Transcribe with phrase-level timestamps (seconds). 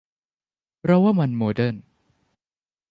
[0.85, 1.75] เราว่ามันโมเดิร์น